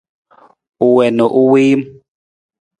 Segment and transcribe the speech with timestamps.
[0.85, 1.79] U wii na u wiim.